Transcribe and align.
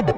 Well, 0.00 0.08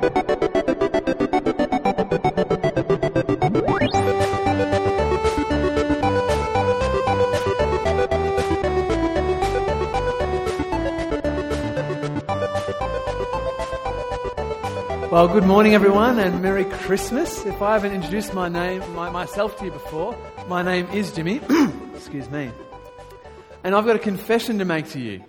good 15.26 15.42
morning, 15.45 15.75
everyone, 15.75 16.21
and 16.21 16.41
Merry 16.41 16.64
Christmas. 16.64 17.45
If 17.45 17.61
I 17.61 17.73
haven't 17.73 17.93
introduced 17.93 18.35
my 18.35 18.49
name, 18.49 18.89
my, 18.95 19.11
myself 19.11 19.59
to 19.59 19.64
you 19.64 19.73
before, 19.73 20.17
my 20.46 20.62
name 20.62 20.87
is 20.93 21.11
Jimmy. 21.11 21.41
Excuse 21.96 22.30
me. 22.30 22.53
And 23.64 23.75
I've 23.75 23.85
got 23.85 23.96
a 23.96 23.99
confession 23.99 24.61
to 24.61 24.64
make 24.64 24.91
to 24.91 25.01
you. 25.01 25.25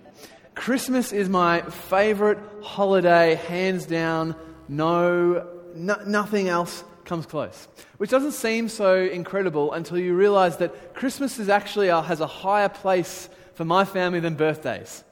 Christmas 0.54 1.12
is 1.12 1.28
my 1.28 1.62
favorite 1.62 2.38
holiday, 2.64 3.36
hands 3.36 3.86
down. 3.86 4.34
No, 4.68 5.46
no, 5.74 5.96
nothing 6.06 6.48
else 6.48 6.82
comes 7.04 7.26
close. 7.26 7.68
Which 7.98 8.10
doesn't 8.10 8.32
seem 8.32 8.68
so 8.68 8.96
incredible 8.96 9.72
until 9.72 9.98
you 9.98 10.14
realize 10.14 10.56
that 10.56 10.94
Christmas 10.94 11.38
is 11.38 11.48
actually 11.48 11.88
has 11.88 12.20
a 12.20 12.26
higher 12.26 12.68
place 12.68 13.28
for 13.54 13.64
my 13.64 13.84
family 13.84 14.20
than 14.20 14.34
birthdays. 14.34 15.04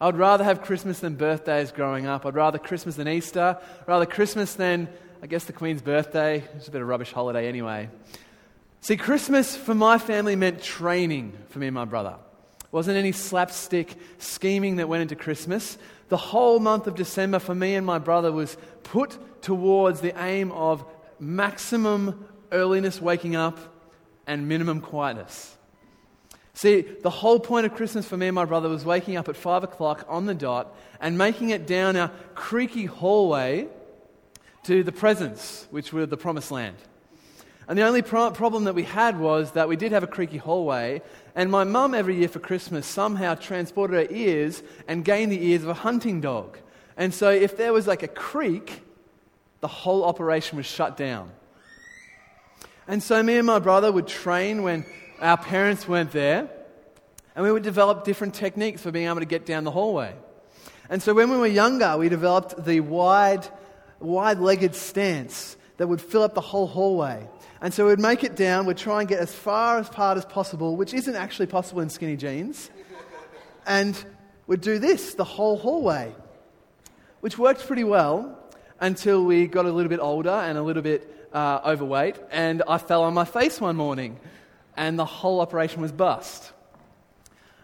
I 0.00 0.06
would 0.06 0.16
rather 0.16 0.44
have 0.44 0.60
Christmas 0.62 0.98
than 0.98 1.14
birthdays 1.14 1.72
growing 1.72 2.06
up. 2.06 2.26
I'd 2.26 2.34
rather 2.34 2.58
Christmas 2.58 2.96
than 2.96 3.08
Easter, 3.08 3.58
rather 3.86 4.06
Christmas 4.06 4.54
than, 4.54 4.88
I 5.22 5.26
guess, 5.26 5.44
the 5.44 5.52
Queen's 5.52 5.82
birthday. 5.82 6.44
It's 6.56 6.68
a 6.68 6.70
bit 6.70 6.82
of 6.82 6.88
a 6.88 6.90
rubbish 6.90 7.12
holiday 7.12 7.48
anyway. 7.48 7.88
See, 8.80 8.96
Christmas 8.98 9.56
for 9.56 9.74
my 9.74 9.96
family 9.96 10.36
meant 10.36 10.62
training 10.62 11.32
for 11.48 11.58
me 11.58 11.68
and 11.68 11.74
my 11.74 11.86
brother. 11.86 12.16
It 12.60 12.72
wasn't 12.72 12.98
any 12.98 13.12
slapstick 13.12 13.94
scheming 14.18 14.76
that 14.76 14.88
went 14.88 15.02
into 15.02 15.16
Christmas. 15.16 15.78
The 16.08 16.16
whole 16.16 16.60
month 16.60 16.86
of 16.86 16.94
December 16.94 17.38
for 17.38 17.54
me 17.54 17.74
and 17.74 17.86
my 17.86 17.98
brother 17.98 18.30
was 18.30 18.56
put 18.82 19.42
towards 19.42 20.00
the 20.00 20.18
aim 20.22 20.52
of 20.52 20.84
maximum 21.18 22.26
earliness 22.52 23.00
waking 23.00 23.36
up 23.36 23.58
and 24.26 24.48
minimum 24.48 24.80
quietness. 24.80 25.56
See, 26.54 26.82
the 26.82 27.10
whole 27.10 27.40
point 27.40 27.66
of 27.66 27.74
Christmas 27.74 28.06
for 28.06 28.16
me 28.16 28.28
and 28.28 28.34
my 28.34 28.44
brother 28.44 28.68
was 28.68 28.84
waking 28.84 29.16
up 29.16 29.28
at 29.28 29.36
five 29.36 29.64
o'clock 29.64 30.04
on 30.08 30.26
the 30.26 30.34
dot 30.34 30.74
and 31.00 31.18
making 31.18 31.50
it 31.50 31.66
down 31.66 31.96
our 31.96 32.12
creaky 32.34 32.84
hallway 32.84 33.68
to 34.64 34.84
the 34.84 34.92
presents, 34.92 35.66
which 35.70 35.92
were 35.92 36.06
the 36.06 36.16
promised 36.16 36.50
land. 36.50 36.76
And 37.66 37.78
the 37.78 37.82
only 37.82 38.02
pro- 38.02 38.30
problem 38.30 38.64
that 38.64 38.74
we 38.74 38.82
had 38.82 39.18
was 39.18 39.52
that 39.52 39.68
we 39.68 39.76
did 39.76 39.92
have 39.92 40.02
a 40.02 40.06
creaky 40.06 40.36
hallway, 40.36 41.00
and 41.34 41.50
my 41.50 41.64
mum 41.64 41.94
every 41.94 42.16
year 42.16 42.28
for 42.28 42.38
Christmas 42.38 42.86
somehow 42.86 43.34
transported 43.34 44.10
her 44.10 44.14
ears 44.14 44.62
and 44.86 45.04
gained 45.04 45.32
the 45.32 45.46
ears 45.46 45.62
of 45.62 45.70
a 45.70 45.74
hunting 45.74 46.20
dog. 46.20 46.58
And 46.96 47.12
so 47.14 47.30
if 47.30 47.56
there 47.56 47.72
was 47.72 47.86
like 47.86 48.02
a 48.02 48.08
creak, 48.08 48.82
the 49.60 49.68
whole 49.68 50.04
operation 50.04 50.56
was 50.58 50.66
shut 50.66 50.96
down. 50.96 51.30
And 52.86 53.02
so 53.02 53.22
me 53.22 53.38
and 53.38 53.46
my 53.46 53.58
brother 53.58 53.90
would 53.90 54.06
train 54.06 54.62
when 54.62 54.84
our 55.20 55.38
parents 55.38 55.88
weren't 55.88 56.12
there, 56.12 56.50
and 57.34 57.44
we 57.44 57.50
would 57.50 57.62
develop 57.62 58.04
different 58.04 58.34
techniques 58.34 58.82
for 58.82 58.90
being 58.90 59.06
able 59.06 59.20
to 59.20 59.24
get 59.24 59.46
down 59.46 59.64
the 59.64 59.70
hallway. 59.70 60.14
And 60.90 61.02
so 61.02 61.14
when 61.14 61.30
we 61.30 61.38
were 61.38 61.46
younger, 61.46 61.96
we 61.96 62.10
developed 62.10 62.62
the 62.62 62.80
wide, 62.80 63.48
wide 64.00 64.38
legged 64.38 64.74
stance 64.74 65.56
that 65.76 65.86
would 65.88 66.00
fill 66.00 66.22
up 66.22 66.34
the 66.34 66.40
whole 66.40 66.66
hallway. 66.66 67.28
And 67.60 67.72
so 67.72 67.86
we'd 67.86 67.98
make 67.98 68.24
it 68.24 68.36
down, 68.36 68.66
we'd 68.66 68.76
try 68.76 69.00
and 69.00 69.08
get 69.08 69.18
as 69.18 69.34
far 69.34 69.78
apart 69.78 70.18
as 70.18 70.24
possible, 70.24 70.76
which 70.76 70.94
isn't 70.94 71.16
actually 71.16 71.46
possible 71.46 71.80
in 71.80 71.90
skinny 71.90 72.16
jeans. 72.16 72.70
And 73.66 74.02
we'd 74.46 74.60
do 74.60 74.78
this 74.78 75.14
the 75.14 75.24
whole 75.24 75.56
hallway, 75.56 76.14
which 77.20 77.38
worked 77.38 77.66
pretty 77.66 77.84
well 77.84 78.38
until 78.80 79.24
we 79.24 79.46
got 79.46 79.66
a 79.66 79.72
little 79.72 79.88
bit 79.88 80.00
older 80.00 80.30
and 80.30 80.58
a 80.58 80.62
little 80.62 80.82
bit 80.82 81.28
uh, 81.32 81.60
overweight. 81.64 82.16
And 82.30 82.62
I 82.68 82.78
fell 82.78 83.02
on 83.02 83.14
my 83.14 83.24
face 83.24 83.60
one 83.60 83.76
morning 83.76 84.20
and 84.76 84.98
the 84.98 85.04
whole 85.04 85.40
operation 85.40 85.80
was 85.80 85.92
bust. 85.92 86.52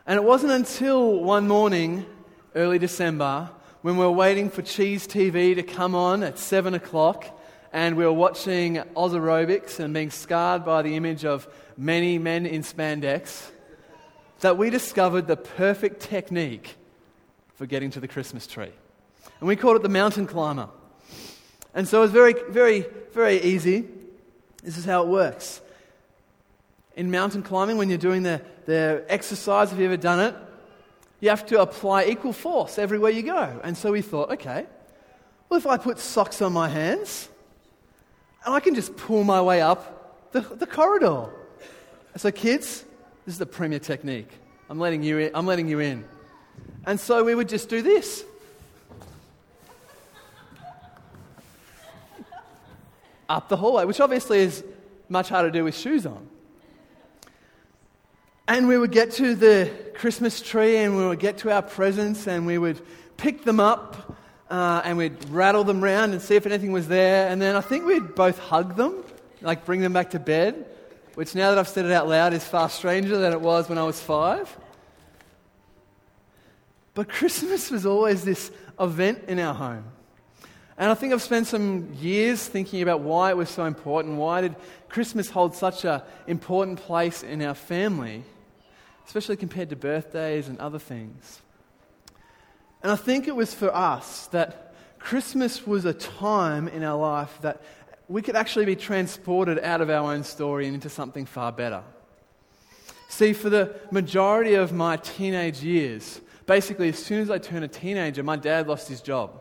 And 0.07 0.17
it 0.17 0.25
wasn't 0.25 0.53
until 0.53 1.21
one 1.21 1.47
morning, 1.47 2.07
early 2.55 2.79
December, 2.79 3.51
when 3.83 3.97
we 3.97 4.05
were 4.05 4.11
waiting 4.11 4.51
for 4.51 4.63
Cheez 4.63 5.07
TV 5.07 5.55
to 5.55 5.63
come 5.63 5.95
on 5.95 6.23
at 6.23 6.39
7 6.39 6.75
o'clock, 6.75 7.39
and 7.73 7.97
we 7.97 8.05
were 8.05 8.13
watching 8.13 8.79
Oz 8.97 9.13
aerobics 9.13 9.81
and 9.81 9.95
being 9.95 10.11
scarred 10.11 10.65
by 10.65 10.83
the 10.83 10.97
image 10.97 11.25
of 11.25 11.49
many 11.77 12.19
men 12.19 12.47
in 12.47 12.63
spandex, 12.63 13.51
that 14.41 14.57
we 14.57 14.71
discovered 14.71 15.27
the 15.27 15.37
perfect 15.37 16.01
technique 16.01 16.77
for 17.55 17.67
getting 17.67 17.91
to 17.91 18.01
the 18.01 18.09
Christmas 18.09 18.47
tree. 18.47 18.73
And 19.41 19.49
we 19.49 19.57
called 19.57 19.77
it 19.77 19.83
the 19.83 19.89
mountain 19.89 20.27
climber. 20.27 20.69
And 21.75 21.87
so 21.87 21.99
it 21.99 22.03
was 22.03 22.11
very, 22.11 22.35
very, 22.49 22.87
very 23.13 23.41
easy. 23.41 23.87
This 24.63 24.77
is 24.77 24.85
how 24.85 25.03
it 25.03 25.09
works 25.09 25.61
in 27.01 27.11
mountain 27.11 27.43
climbing, 27.43 27.79
when 27.79 27.89
you're 27.89 27.99
doing 27.99 28.23
the, 28.23 28.43
the 28.67 29.05
exercise, 29.09 29.71
have 29.71 29.79
you 29.79 29.87
ever 29.87 29.97
done 29.97 30.21
it? 30.21 30.35
You 31.21 31.31
have 31.31 31.47
to 31.47 31.61
apply 31.61 32.05
equal 32.05 32.33
force 32.35 32.79
everywhere 32.79 33.11
you 33.11 33.23
go. 33.23 33.61
And 33.63 33.77
so 33.77 33.93
we 33.93 34.03
thought, 34.03 34.31
okay, 34.33 34.67
well, 35.49 35.59
if 35.59 35.67
I 35.67 35.77
put 35.77 35.99
socks 35.99 36.43
on 36.43 36.53
my 36.53 36.69
hands, 36.69 37.31
and 38.45 38.55
I 38.55 38.61
can 38.61 38.75
just 38.75 38.97
pull 38.97 39.25
my 39.25 39.41
way 39.41 39.61
up 39.61 40.33
the, 40.33 40.41
the 40.41 40.67
corridor. 40.67 41.29
So, 42.17 42.31
kids, 42.31 42.85
this 43.25 43.35
is 43.35 43.39
the 43.39 43.47
premier 43.47 43.79
technique. 43.79 44.31
I'm 44.69 44.79
letting 44.79 45.03
you 45.03 45.19
in. 45.19 45.31
I'm 45.35 45.47
letting 45.47 45.69
you 45.69 45.81
in. 45.81 46.05
And 46.87 46.99
so 46.99 47.25
we 47.25 47.35
would 47.35 47.49
just 47.49 47.69
do 47.69 47.83
this. 47.83 48.25
Up 53.29 53.49
the 53.49 53.57
hallway, 53.57 53.85
which 53.85 54.01
obviously 54.01 54.39
is 54.39 54.65
much 55.09 55.29
harder 55.29 55.51
to 55.51 55.59
do 55.59 55.65
with 55.65 55.77
shoes 55.77 56.07
on. 56.07 56.27
And 58.49 58.67
we 58.67 58.79
would 58.79 58.91
get 58.91 59.13
to 59.13 59.35
the 59.35 59.71
Christmas 59.95 60.41
tree 60.41 60.77
and 60.79 60.97
we 60.97 61.07
would 61.07 61.21
get 61.21 61.39
to 61.39 61.53
our 61.53 61.63
presents 61.63 62.27
and 62.27 62.47
we 62.47 62.59
would 62.59 62.81
pick 63.17 63.45
them 63.45 63.61
up 63.61 64.17
uh, 64.51 64.83
and 64.85 64.99
we'd 64.99 65.29
rattle 65.31 65.65
them 65.65 65.83
around 65.83 66.13
and 66.13 66.21
see 66.21 66.35
if 66.37 66.45
anything 66.47 66.73
was 66.73 66.89
there. 66.89 67.29
And 67.29 67.41
then 67.41 67.57
I 67.57 67.61
think 67.61 67.87
we'd 67.87 68.15
both 68.15 68.39
hug 68.39 68.77
them, 68.77 69.05
like 69.41 69.65
bring 69.65 69.81
them 69.81 69.93
back 69.93 70.11
to 70.11 70.19
bed, 70.19 70.67
which 71.15 71.35
now 71.35 71.51
that 71.51 71.59
I've 71.59 71.69
said 71.69 71.87
it 71.87 71.93
out 71.93 72.09
loud 72.09 72.33
is 72.33 72.45
far 72.45 72.69
stranger 72.69 73.17
than 73.17 73.33
it 73.33 73.41
was 73.41 73.69
when 73.69 73.79
I 73.79 73.85
was 73.85 74.01
five. 74.01 74.55
But 76.95 77.09
Christmas 77.09 77.71
was 77.71 77.87
always 77.87 78.25
this 78.25 78.51
event 78.79 79.25
in 79.29 79.39
our 79.39 79.55
home. 79.55 79.85
And 80.77 80.91
I 80.91 80.95
think 80.95 81.13
I've 81.13 81.23
spent 81.23 81.47
some 81.47 81.93
years 81.95 82.47
thinking 82.47 82.83
about 82.83 83.01
why 83.01 83.31
it 83.31 83.37
was 83.37 83.51
so 83.51 83.65
important. 83.65 84.17
Why 84.17 84.41
did 84.41 84.57
Christmas 84.89 85.31
hold 85.31 85.55
such 85.55 85.85
an 85.85 86.03
important 86.27 86.79
place 86.79 87.23
in 87.23 87.43
our 87.43 87.55
family? 87.55 88.25
especially 89.11 89.37
compared 89.37 89.69
to 89.69 89.75
birthdays 89.75 90.47
and 90.47 90.57
other 90.61 90.79
things. 90.79 91.43
And 92.83 92.91
I 92.91 92.97
think 92.97 93.29
it 93.29 93.37
was 93.37 93.53
for 93.53 93.75
us 93.75 94.27
that 94.29 94.75
Christmas 94.99 95.67
was 95.67 95.85
a 95.85 95.93
time 95.93 96.69
in 96.69 96.83
our 96.83 96.99
life 96.99 97.39
that 97.43 97.63
we 98.09 98.23
could 98.23 98.37
actually 98.37 98.65
be 98.65 98.77
transported 98.77 99.59
out 99.61 99.81
of 99.81 99.91
our 99.91 100.13
own 100.13 100.25
story 100.25 100.67
and 100.67 100.75
into 100.75 100.89
something 100.89 101.27
far 101.27 101.53
better. 101.53 101.83
See, 103.09 103.33
for 103.33 103.51
the 103.51 103.75
majority 103.91 104.55
of 104.55 104.73
my 104.73 104.97
teenage 104.97 105.63
years, 105.63 106.21
basically, 106.47 106.89
as 106.89 106.99
soon 106.99 107.21
as 107.21 107.31
I 107.31 107.39
turned 107.39 107.65
a 107.65 107.69
teenager, 107.69 108.23
my 108.23 108.37
dad 108.37 108.67
lost 108.67 108.89
his 108.89 109.01
job. 109.01 109.41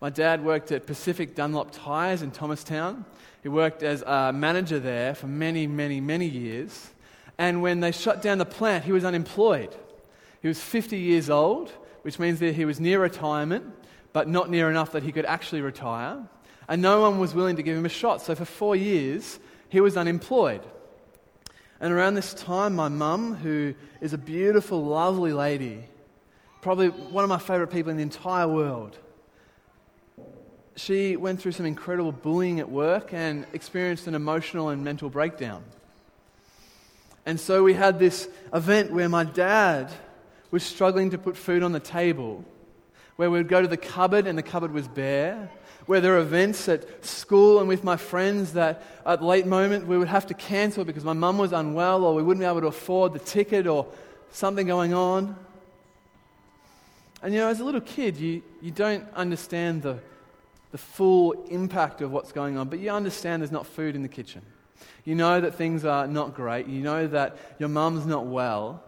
My 0.00 0.10
dad 0.10 0.44
worked 0.44 0.72
at 0.72 0.86
Pacific 0.86 1.34
Dunlop 1.34 1.70
Tires 1.72 2.22
in 2.22 2.30
Thomastown. 2.30 3.04
He 3.42 3.48
worked 3.48 3.82
as 3.82 4.02
a 4.02 4.32
manager 4.32 4.78
there 4.78 5.14
for 5.14 5.26
many, 5.26 5.66
many, 5.66 6.00
many 6.00 6.26
years. 6.26 6.90
And 7.38 7.62
when 7.62 7.80
they 7.80 7.92
shut 7.92 8.22
down 8.22 8.38
the 8.38 8.44
plant, 8.44 8.84
he 8.84 8.92
was 8.92 9.04
unemployed. 9.04 9.74
He 10.42 10.48
was 10.48 10.60
50 10.60 10.98
years 10.98 11.30
old, 11.30 11.72
which 12.02 12.18
means 12.18 12.40
that 12.40 12.54
he 12.54 12.64
was 12.64 12.80
near 12.80 13.00
retirement, 13.00 13.64
but 14.12 14.28
not 14.28 14.50
near 14.50 14.70
enough 14.70 14.92
that 14.92 15.02
he 15.02 15.12
could 15.12 15.24
actually 15.24 15.60
retire. 15.60 16.18
And 16.68 16.82
no 16.82 17.00
one 17.00 17.18
was 17.18 17.34
willing 17.34 17.56
to 17.56 17.62
give 17.62 17.76
him 17.76 17.86
a 17.86 17.90
shot. 17.90 18.22
So 18.22 18.34
for 18.34 18.44
four 18.44 18.76
years, 18.76 19.38
he 19.68 19.80
was 19.80 19.96
unemployed. 19.96 20.62
And 21.80 21.92
around 21.92 22.14
this 22.14 22.34
time, 22.34 22.76
my 22.76 22.88
mum, 22.88 23.34
who 23.34 23.74
is 24.00 24.12
a 24.12 24.18
beautiful, 24.18 24.84
lovely 24.84 25.32
lady, 25.32 25.84
probably 26.60 26.88
one 26.88 27.24
of 27.24 27.30
my 27.30 27.38
favorite 27.38 27.68
people 27.68 27.90
in 27.90 27.96
the 27.96 28.02
entire 28.02 28.46
world, 28.46 28.98
she 30.76 31.16
went 31.16 31.40
through 31.40 31.52
some 31.52 31.66
incredible 31.66 32.12
bullying 32.12 32.60
at 32.60 32.70
work 32.70 33.12
and 33.12 33.46
experienced 33.52 34.06
an 34.06 34.14
emotional 34.14 34.68
and 34.68 34.84
mental 34.84 35.10
breakdown. 35.10 35.64
And 37.26 37.38
so 37.38 37.62
we 37.62 37.74
had 37.74 37.98
this 37.98 38.28
event 38.52 38.92
where 38.92 39.08
my 39.08 39.24
dad 39.24 39.92
was 40.50 40.62
struggling 40.62 41.10
to 41.10 41.18
put 41.18 41.36
food 41.36 41.62
on 41.62 41.72
the 41.72 41.80
table, 41.80 42.44
where 43.16 43.30
we'd 43.30 43.48
go 43.48 43.62
to 43.62 43.68
the 43.68 43.76
cupboard 43.76 44.26
and 44.26 44.36
the 44.36 44.42
cupboard 44.42 44.72
was 44.72 44.88
bare, 44.88 45.50
where 45.86 46.00
there 46.00 46.12
were 46.12 46.18
events 46.18 46.68
at 46.68 47.04
school 47.04 47.58
and 47.58 47.68
with 47.68 47.84
my 47.84 47.96
friends 47.96 48.52
that 48.52 48.82
at 49.04 49.20
the 49.20 49.26
late 49.26 49.46
moment 49.46 49.86
we 49.86 49.98
would 49.98 50.08
have 50.08 50.26
to 50.26 50.34
cancel 50.34 50.84
because 50.84 51.04
my 51.04 51.12
mum 51.12 51.38
was 51.38 51.52
unwell 51.52 52.04
or 52.04 52.14
we 52.14 52.22
wouldn't 52.22 52.42
be 52.42 52.46
able 52.46 52.60
to 52.60 52.66
afford 52.66 53.12
the 53.12 53.18
ticket 53.18 53.66
or 53.66 53.86
something 54.30 54.66
going 54.66 54.94
on. 54.94 55.36
And 57.22 57.34
you 57.34 57.40
know, 57.40 57.48
as 57.48 57.60
a 57.60 57.64
little 57.64 57.80
kid, 57.80 58.16
you, 58.16 58.42
you 58.62 58.70
don't 58.70 59.06
understand 59.14 59.82
the, 59.82 59.98
the 60.72 60.78
full 60.78 61.32
impact 61.48 62.00
of 62.00 62.10
what's 62.10 62.32
going 62.32 62.56
on, 62.56 62.68
but 62.68 62.78
you 62.78 62.90
understand 62.90 63.42
there's 63.42 63.52
not 63.52 63.66
food 63.66 63.94
in 63.94 64.02
the 64.02 64.08
kitchen. 64.08 64.42
You 65.04 65.14
know 65.14 65.40
that 65.40 65.54
things 65.54 65.84
are 65.84 66.06
not 66.06 66.34
great. 66.34 66.66
You 66.66 66.82
know 66.82 67.06
that 67.08 67.36
your 67.58 67.68
mum's 67.68 68.06
not 68.06 68.26
well. 68.26 68.82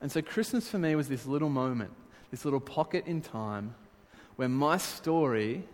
And 0.00 0.10
so 0.12 0.22
Christmas 0.22 0.68
for 0.68 0.78
me 0.78 0.94
was 0.94 1.08
this 1.08 1.26
little 1.26 1.48
moment, 1.48 1.92
this 2.30 2.44
little 2.44 2.60
pocket 2.60 3.06
in 3.06 3.22
time 3.22 3.74
where 4.36 4.48
my 4.48 4.76
story 4.76 5.64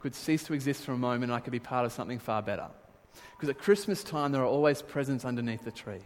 could 0.00 0.14
cease 0.14 0.44
to 0.44 0.54
exist 0.54 0.84
for 0.84 0.92
a 0.92 0.98
moment 0.98 1.24
and 1.24 1.32
I 1.32 1.40
could 1.40 1.52
be 1.52 1.58
part 1.58 1.86
of 1.86 1.92
something 1.92 2.18
far 2.18 2.42
better. 2.42 2.68
Because 3.32 3.48
at 3.48 3.58
Christmas 3.58 4.04
time, 4.04 4.32
there 4.32 4.42
are 4.42 4.46
always 4.46 4.82
presents 4.82 5.24
underneath 5.24 5.64
the 5.64 5.70
tree. 5.70 6.00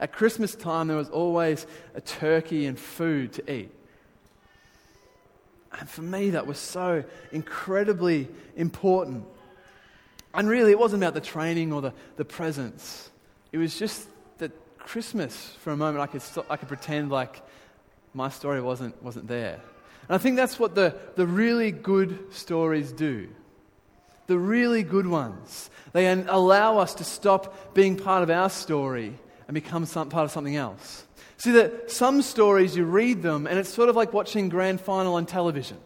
At 0.00 0.12
Christmas 0.12 0.54
time, 0.54 0.88
there 0.88 0.96
was 0.96 1.08
always 1.08 1.66
a 1.94 2.00
turkey 2.00 2.66
and 2.66 2.78
food 2.78 3.32
to 3.34 3.52
eat. 3.52 3.70
And 5.78 5.88
for 5.88 6.02
me, 6.02 6.30
that 6.30 6.46
was 6.46 6.58
so 6.58 7.04
incredibly 7.32 8.28
important. 8.56 9.24
And 10.34 10.48
really, 10.48 10.70
it 10.70 10.78
wasn't 10.78 11.02
about 11.02 11.14
the 11.14 11.20
training 11.20 11.72
or 11.72 11.80
the, 11.80 11.92
the 12.16 12.24
presents. 12.24 13.10
It 13.52 13.58
was 13.58 13.78
just 13.78 14.06
Christmas, 14.86 15.54
for 15.60 15.72
a 15.72 15.76
moment, 15.76 16.00
I 16.00 16.06
could, 16.06 16.22
stop, 16.22 16.46
I 16.48 16.56
could 16.56 16.68
pretend 16.68 17.10
like 17.10 17.42
my 18.14 18.30
story 18.30 18.60
wasn't, 18.62 19.00
wasn't 19.02 19.28
there. 19.28 19.60
And 20.08 20.14
I 20.14 20.18
think 20.18 20.36
that's 20.36 20.58
what 20.58 20.74
the, 20.74 20.94
the 21.16 21.26
really 21.26 21.72
good 21.72 22.32
stories 22.32 22.92
do. 22.92 23.28
The 24.28 24.38
really 24.38 24.82
good 24.82 25.06
ones. 25.06 25.70
They 25.92 26.10
allow 26.10 26.78
us 26.78 26.94
to 26.94 27.04
stop 27.04 27.74
being 27.74 27.96
part 27.96 28.22
of 28.22 28.30
our 28.30 28.48
story 28.48 29.14
and 29.48 29.54
become 29.54 29.86
some, 29.86 30.08
part 30.08 30.24
of 30.24 30.30
something 30.30 30.56
else. 30.56 31.04
See, 31.36 31.52
that 31.52 31.90
some 31.90 32.22
stories 32.22 32.76
you 32.76 32.84
read 32.84 33.22
them, 33.22 33.46
and 33.46 33.58
it's 33.58 33.68
sort 33.68 33.88
of 33.88 33.96
like 33.96 34.12
watching 34.12 34.48
grand 34.48 34.80
final 34.80 35.14
on 35.14 35.26
television. 35.26 35.78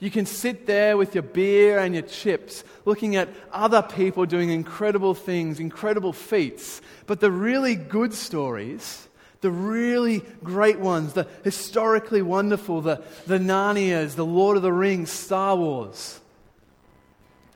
You 0.00 0.10
can 0.10 0.24
sit 0.24 0.66
there 0.66 0.96
with 0.96 1.14
your 1.14 1.22
beer 1.22 1.78
and 1.78 1.94
your 1.94 2.02
chips, 2.02 2.64
looking 2.86 3.16
at 3.16 3.28
other 3.52 3.82
people 3.82 4.24
doing 4.24 4.48
incredible 4.48 5.14
things, 5.14 5.60
incredible 5.60 6.14
feats. 6.14 6.80
But 7.06 7.20
the 7.20 7.30
really 7.30 7.76
good 7.76 8.14
stories, 8.14 9.06
the 9.42 9.50
really 9.50 10.22
great 10.42 10.80
ones, 10.80 11.12
the 11.12 11.28
historically 11.44 12.22
wonderful, 12.22 12.80
the, 12.80 13.02
the 13.26 13.38
Narnias, 13.38 14.14
the 14.14 14.24
Lord 14.24 14.56
of 14.56 14.62
the 14.62 14.72
Rings, 14.72 15.10
Star 15.10 15.54
Wars, 15.54 16.18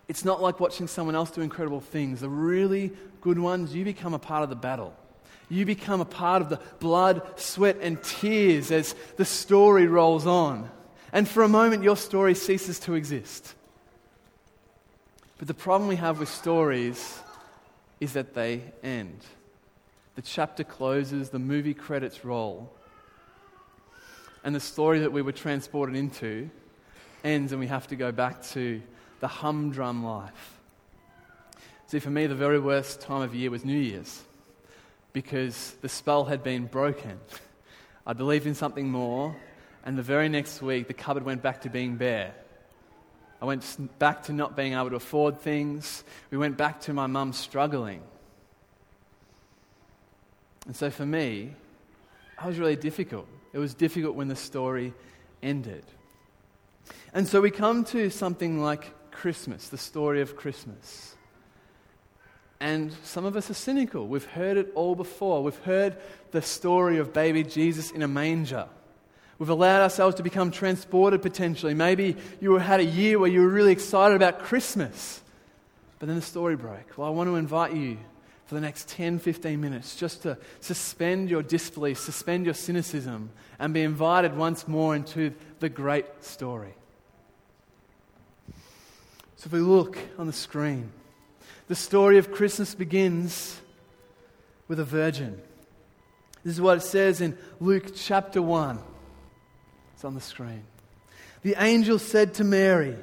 it's 0.06 0.24
not 0.24 0.42
like 0.42 0.60
watching 0.60 0.86
someone 0.86 1.14
else 1.14 1.30
do 1.30 1.40
incredible 1.40 1.80
things. 1.80 2.20
The 2.20 2.28
really 2.28 2.92
good 3.22 3.38
ones, 3.38 3.74
you 3.74 3.84
become 3.84 4.12
a 4.12 4.18
part 4.18 4.42
of 4.42 4.50
the 4.50 4.56
battle. 4.56 4.94
You 5.48 5.64
become 5.64 6.00
a 6.00 6.06
part 6.06 6.42
of 6.42 6.50
the 6.50 6.60
blood, 6.78 7.22
sweat, 7.36 7.78
and 7.80 8.02
tears 8.02 8.70
as 8.70 8.94
the 9.16 9.24
story 9.24 9.86
rolls 9.86 10.26
on. 10.26 10.70
And 11.14 11.28
for 11.28 11.44
a 11.44 11.48
moment, 11.48 11.84
your 11.84 11.96
story 11.96 12.34
ceases 12.34 12.80
to 12.80 12.94
exist. 12.94 13.54
But 15.38 15.46
the 15.46 15.54
problem 15.54 15.88
we 15.88 15.94
have 15.94 16.18
with 16.18 16.28
stories 16.28 17.20
is 18.00 18.14
that 18.14 18.34
they 18.34 18.62
end. 18.82 19.20
The 20.16 20.22
chapter 20.22 20.64
closes, 20.64 21.30
the 21.30 21.38
movie 21.38 21.72
credits 21.72 22.24
roll, 22.24 22.68
and 24.42 24.56
the 24.56 24.60
story 24.60 24.98
that 24.98 25.12
we 25.12 25.22
were 25.22 25.32
transported 25.32 25.94
into 25.94 26.50
ends, 27.22 27.52
and 27.52 27.60
we 27.60 27.68
have 27.68 27.86
to 27.88 27.96
go 27.96 28.10
back 28.10 28.42
to 28.48 28.82
the 29.20 29.28
humdrum 29.28 30.04
life. 30.04 30.58
See, 31.86 32.00
for 32.00 32.10
me, 32.10 32.26
the 32.26 32.34
very 32.34 32.58
worst 32.58 33.00
time 33.00 33.22
of 33.22 33.36
year 33.36 33.52
was 33.52 33.64
New 33.64 33.78
Year's 33.78 34.22
because 35.12 35.76
the 35.80 35.88
spell 35.88 36.24
had 36.24 36.42
been 36.42 36.66
broken. 36.66 37.20
I 38.04 38.14
believed 38.14 38.46
in 38.48 38.56
something 38.56 38.90
more, 38.90 39.36
and 39.84 39.98
the 39.98 40.02
very 40.02 40.30
next 40.30 40.62
week, 40.62 40.88
the 40.88 40.94
cupboard 40.94 41.24
went 41.24 41.42
back 41.42 41.60
to 41.62 41.68
being 41.68 41.96
bare. 41.96 42.34
I 43.40 43.44
went 43.44 43.98
back 43.98 44.24
to 44.24 44.32
not 44.32 44.56
being 44.56 44.72
able 44.72 44.88
to 44.90 44.96
afford 44.96 45.40
things. 45.40 46.02
We 46.30 46.38
went 46.38 46.56
back 46.56 46.80
to 46.82 46.94
my 46.94 47.06
mum 47.06 47.34
struggling. 47.34 48.00
And 50.66 50.74
so 50.74 50.90
for 50.90 51.04
me, 51.04 51.54
that 52.38 52.46
was 52.46 52.58
really 52.58 52.76
difficult. 52.76 53.28
It 53.52 53.58
was 53.58 53.74
difficult 53.74 54.16
when 54.16 54.28
the 54.28 54.36
story 54.36 54.94
ended. 55.42 55.84
And 57.12 57.28
so 57.28 57.42
we 57.42 57.50
come 57.50 57.84
to 57.86 58.08
something 58.08 58.62
like 58.62 59.10
Christmas, 59.10 59.68
the 59.68 59.78
story 59.78 60.22
of 60.22 60.36
Christmas. 60.36 61.14
And 62.58 62.92
some 63.02 63.26
of 63.26 63.36
us 63.36 63.50
are 63.50 63.54
cynical. 63.54 64.08
We've 64.08 64.24
heard 64.24 64.56
it 64.56 64.72
all 64.74 64.94
before. 64.94 65.42
We've 65.42 65.54
heard 65.58 65.98
the 66.30 66.40
story 66.40 66.96
of 66.96 67.12
baby 67.12 67.42
Jesus 67.42 67.90
in 67.90 68.00
a 68.00 68.08
manger. 68.08 68.66
We've 69.38 69.48
allowed 69.48 69.82
ourselves 69.82 70.16
to 70.16 70.22
become 70.22 70.50
transported 70.50 71.22
potentially. 71.22 71.74
Maybe 71.74 72.16
you 72.40 72.54
had 72.54 72.80
a 72.80 72.84
year 72.84 73.18
where 73.18 73.28
you 73.28 73.40
were 73.40 73.48
really 73.48 73.72
excited 73.72 74.14
about 74.14 74.40
Christmas, 74.40 75.20
but 75.98 76.06
then 76.06 76.16
the 76.16 76.22
story 76.22 76.56
broke. 76.56 76.96
Well, 76.96 77.08
I 77.08 77.10
want 77.10 77.28
to 77.28 77.36
invite 77.36 77.74
you 77.74 77.98
for 78.46 78.54
the 78.54 78.60
next 78.60 78.88
10, 78.90 79.18
15 79.18 79.60
minutes 79.60 79.96
just 79.96 80.22
to 80.22 80.38
suspend 80.60 81.30
your 81.30 81.42
disbelief, 81.42 81.98
suspend 81.98 82.44
your 82.44 82.54
cynicism, 82.54 83.30
and 83.58 83.74
be 83.74 83.82
invited 83.82 84.36
once 84.36 84.68
more 84.68 84.94
into 84.94 85.32
the 85.60 85.68
great 85.68 86.06
story. 86.22 86.74
So 89.36 89.46
if 89.46 89.52
we 89.52 89.60
look 89.60 89.98
on 90.18 90.26
the 90.26 90.32
screen, 90.32 90.92
the 91.68 91.74
story 91.74 92.18
of 92.18 92.30
Christmas 92.30 92.74
begins 92.74 93.60
with 94.68 94.78
a 94.78 94.84
virgin. 94.84 95.40
This 96.44 96.54
is 96.54 96.60
what 96.60 96.78
it 96.78 96.82
says 96.82 97.20
in 97.20 97.36
Luke 97.58 97.94
chapter 97.94 98.40
1. 98.40 98.78
It's 100.04 100.06
on 100.06 100.14
the 100.14 100.20
screen. 100.20 100.64
The 101.40 101.54
angel 101.56 101.98
said 101.98 102.34
to 102.34 102.44
Mary, 102.44 102.94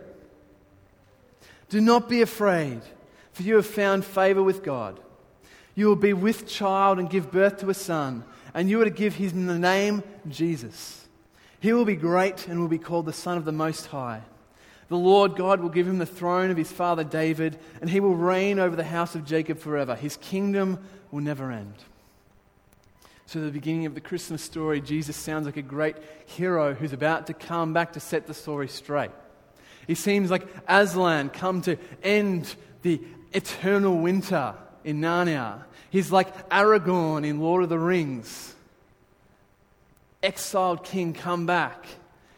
Do 1.70 1.82
not 1.82 2.08
be 2.08 2.22
afraid, 2.22 2.82
for 3.34 3.42
you 3.42 3.56
have 3.56 3.66
found 3.66 4.06
favor 4.06 4.44
with 4.44 4.62
God. 4.62 5.00
You 5.74 5.88
will 5.88 5.96
be 5.96 6.14
with 6.14 6.48
child 6.48 7.00
and 7.00 7.10
give 7.10 7.32
birth 7.32 7.58
to 7.62 7.72
a 7.72 7.74
son, 7.74 8.24
and 8.54 8.70
you 8.70 8.80
are 8.80 8.86
to 8.86 8.92
give 8.92 9.16
him 9.16 9.48
the 9.48 9.58
name 9.58 10.04
Jesus. 10.30 11.08
He 11.60 11.74
will 11.74 11.86
be 11.86 11.96
great 11.96 12.48
and 12.48 12.60
will 12.60 12.68
be 12.68 12.78
called 12.78 13.08
the 13.08 13.14
Son 13.14 13.36
of 13.36 13.46
the 13.46 13.52
Most 13.52 13.88
High. 13.88 14.22
The 14.90 14.96
Lord 14.96 15.36
God 15.36 15.60
will 15.60 15.70
give 15.70 15.88
him 15.88 15.98
the 15.98 16.06
throne 16.06 16.52
of 16.52 16.58
his 16.58 16.72
father 16.72 17.04
David, 17.04 17.58
and 17.82 17.90
he 17.90 18.00
will 18.00 18.16
reign 18.16 18.60
over 18.60 18.76
the 18.76 18.84
house 18.84 19.16
of 19.16 19.26
Jacob 19.26 19.58
forever. 19.58 19.96
His 19.96 20.18
kingdom 20.18 20.78
will 21.10 21.22
never 21.22 21.52
end. 21.52 21.74
At 23.34 23.44
the 23.44 23.52
beginning 23.52 23.86
of 23.86 23.96
the 23.96 24.02
Christmas 24.02 24.42
story, 24.42 24.82
Jesus 24.82 25.16
sounds 25.16 25.46
like 25.46 25.56
a 25.56 25.62
great 25.62 25.96
hero 26.26 26.74
who's 26.74 26.92
about 26.92 27.28
to 27.28 27.34
come 27.34 27.72
back 27.72 27.94
to 27.94 28.02
set 28.02 28.28
the 28.28 28.34
story 28.34 28.68
straight. 28.68 29.12
He 29.88 29.96
seems 29.96 30.30
like 30.30 30.46
Aslan 30.68 31.30
come 31.30 31.62
to 31.62 31.78
end 32.04 32.54
the 32.82 33.00
eternal 33.32 33.98
winter 34.00 34.54
in 34.84 35.00
Narnia. 35.00 35.64
He's 35.92 36.12
like 36.12 36.50
Aragorn 36.50 37.26
in 37.26 37.40
Lord 37.40 37.64
of 37.64 37.70
the 37.70 37.80
Rings. 37.80 38.54
Exiled 40.22 40.84
king 40.84 41.14
come 41.14 41.46
back 41.46 41.86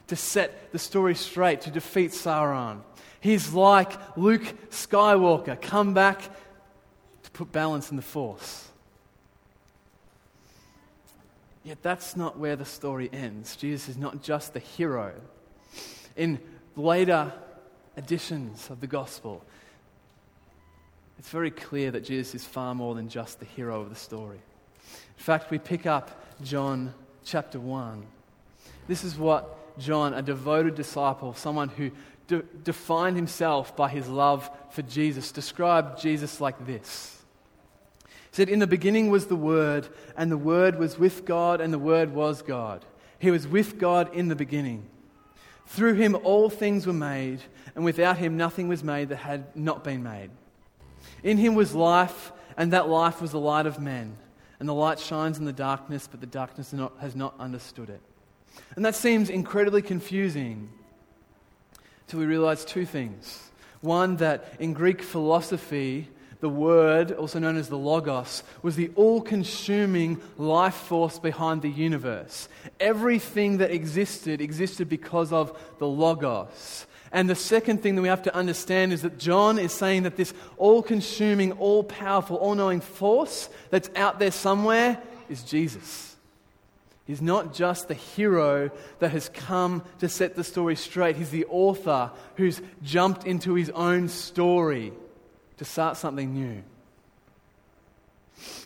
to 0.08 0.16
set 0.16 0.72
the 0.72 0.80
story 0.80 1.16
straight, 1.16 1.62
to 1.62 1.72
defeat 1.72 2.12
Sauron. 2.12 2.82
He's 3.20 3.52
like 3.52 3.94
Luke 4.16 4.44
Skywalker, 4.70 5.60
come 5.60 5.96
back 5.96 6.22
to 7.24 7.32
put 7.32 7.52
balance 7.52 7.90
in 7.90 7.96
the 7.96 8.04
force. 8.04 8.68
Yet 11.64 11.82
that's 11.82 12.16
not 12.16 12.38
where 12.38 12.56
the 12.56 12.66
story 12.66 13.10
ends. 13.14 13.56
Jesus 13.56 13.90
is 13.90 13.98
not 13.98 14.22
just 14.22 14.54
the 14.54 14.60
hero. 14.60 15.14
In 16.16 16.40
later 16.76 17.32
editions 17.96 18.70
of 18.70 18.82
the 18.82 18.88
gospel, 18.88 19.44
it's 21.18 21.30
very 21.30 21.52
clear 21.52 21.92
that 21.92 22.04
Jesus 22.04 22.36
is 22.36 22.46
far 22.46 22.76
more 22.76 22.96
than 22.96 23.08
just 23.08 23.40
the 23.40 23.46
hero 23.46 23.80
of 23.80 23.90
the 23.90 23.96
story. 23.96 24.40
In 25.18 25.24
fact, 25.24 25.52
we 25.52 25.58
pick 25.58 25.86
up 25.86 26.22
John 26.44 26.94
chapter 27.24 27.60
1. 27.60 28.06
This 28.88 29.06
is 29.06 29.18
what 29.18 29.80
John, 29.80 30.14
a 30.14 30.22
devoted 30.22 30.76
disciple, 30.76 31.34
someone 31.34 31.70
who 31.70 31.92
de- 32.28 32.44
defined 32.64 33.16
himself 33.16 33.76
by 33.76 33.90
his 33.90 34.08
love 34.10 34.50
for 34.72 34.82
Jesus, 34.82 35.32
described 35.32 36.02
Jesus 36.02 36.42
like 36.42 36.66
this. 36.66 37.23
Said, 38.34 38.50
In 38.50 38.58
the 38.58 38.68
beginning 38.68 39.12
was 39.12 39.28
the 39.28 39.36
Word, 39.36 39.88
and 40.18 40.32
the 40.32 40.38
Word 40.38 40.80
was 40.80 40.98
with 40.98 41.24
God, 41.24 41.62
and 41.62 41.72
the 41.72 41.80
Word 41.80 42.14
was 42.14 42.42
God. 42.42 42.84
He 43.20 43.30
was 43.30 43.48
with 43.48 43.78
God 43.78 44.14
in 44.14 44.28
the 44.28 44.36
beginning. 44.36 44.90
Through 45.68 45.94
him 45.94 46.18
all 46.24 46.50
things 46.50 46.88
were 46.88 46.94
made, 46.94 47.42
and 47.76 47.86
without 47.86 48.18
him 48.18 48.36
nothing 48.36 48.68
was 48.68 48.84
made 48.84 49.10
that 49.10 49.18
had 49.18 49.56
not 49.56 49.84
been 49.84 50.02
made. 50.02 50.32
In 51.22 51.38
him 51.38 51.54
was 51.54 51.76
life, 51.76 52.34
and 52.58 52.74
that 52.74 52.90
life 52.90 53.22
was 53.22 53.32
the 53.32 53.40
light 53.40 53.68
of 53.68 53.80
men. 53.80 54.18
And 54.60 54.68
the 54.68 54.74
light 54.74 55.00
shines 55.00 55.38
in 55.38 55.46
the 55.46 55.54
darkness, 55.54 56.08
but 56.10 56.20
the 56.20 56.28
darkness 56.28 56.74
has 57.00 57.16
not 57.16 57.36
understood 57.40 57.92
it. 57.92 58.02
And 58.76 58.84
that 58.84 58.96
seems 58.96 59.30
incredibly 59.30 59.84
confusing 59.84 60.70
till 62.08 62.20
we 62.20 62.26
realize 62.26 62.66
two 62.66 62.86
things. 62.86 63.52
One, 63.82 64.18
that 64.18 64.56
in 64.60 64.74
Greek 64.74 65.04
philosophy, 65.04 66.10
the 66.44 66.50
word, 66.50 67.14
also 67.14 67.40
known 67.40 67.56
as 67.56 67.70
the 67.70 67.78
Logos, 67.78 68.44
was 68.62 68.76
the 68.76 68.92
all 68.96 69.22
consuming 69.22 70.20
life 70.38 70.76
force 70.76 71.18
behind 71.18 71.62
the 71.62 71.70
universe. 71.70 72.50
Everything 72.82 73.60
that 73.60 73.72
existed 73.72 74.42
existed 74.42 74.90
because 74.90 75.32
of 75.32 75.58
the 75.80 75.88
Logos. 75.88 76.86
And 77.14 77.30
the 77.30 77.36
second 77.36 77.82
thing 77.82 77.96
that 77.96 78.02
we 78.02 78.10
have 78.10 78.24
to 78.24 78.36
understand 78.36 78.92
is 78.92 79.04
that 79.04 79.18
John 79.18 79.58
is 79.58 79.72
saying 79.72 80.04
that 80.04 80.18
this 80.18 80.34
all 80.58 80.84
consuming, 80.84 81.54
all 81.54 81.82
powerful, 81.82 82.36
all 82.36 82.56
knowing 82.56 82.82
force 82.82 83.48
that's 83.70 83.90
out 83.96 84.20
there 84.20 84.32
somewhere 84.32 85.02
is 85.30 85.44
Jesus. 85.44 86.18
He's 87.08 87.22
not 87.22 87.54
just 87.54 87.88
the 87.88 87.94
hero 87.94 88.70
that 89.00 89.12
has 89.12 89.30
come 89.30 89.82
to 90.00 90.10
set 90.10 90.36
the 90.36 90.44
story 90.44 90.76
straight, 90.76 91.16
he's 91.16 91.30
the 91.30 91.46
author 91.46 92.12
who's 92.36 92.62
jumped 92.84 93.26
into 93.26 93.54
his 93.54 93.70
own 93.70 94.10
story 94.10 94.92
to 95.58 95.66
start 95.66 95.98
something 95.98 96.34
new. 96.34 96.64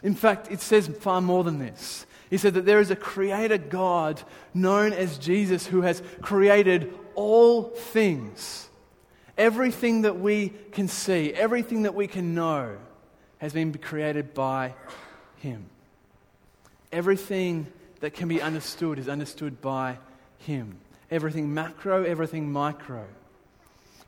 In 0.04 0.16
fact, 0.16 0.52
it 0.52 0.62
says 0.62 0.88
far 0.88 1.22
more 1.22 1.44
than 1.44 1.60
this. 1.60 2.06
He 2.30 2.38
said 2.38 2.56
that 2.56 2.66
there 2.66 2.80
is 2.80 2.92
a 2.92 2.96
creator 2.96 3.58
God 3.58 4.22
known 4.54 4.94
as 4.94 5.18
Jesus 5.18 5.66
who 5.66 5.82
has 5.82 6.02
created 6.22 6.94
all 7.16 7.64
things. 7.64 8.70
Everything 9.38 10.02
that 10.02 10.20
we 10.20 10.50
can 10.72 10.88
see, 10.88 11.34
everything 11.34 11.84
that 11.84 11.96
we 11.96 12.08
can 12.08 12.34
know, 12.34 12.78
has 13.38 13.54
been 13.54 13.74
created 13.74 14.34
by 14.34 14.74
Him. 15.38 15.66
Everything 16.92 17.68
that 18.00 18.14
can 18.14 18.28
be 18.28 18.42
understood 18.42 19.00
is 19.00 19.08
understood 19.08 19.62
by 19.62 19.98
Him. 20.40 20.78
Everything 21.12 21.54
macro, 21.54 22.04
everything 22.04 22.52
micro. 22.52 23.06